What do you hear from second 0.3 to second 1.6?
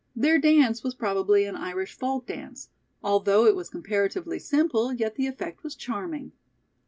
dance was probably an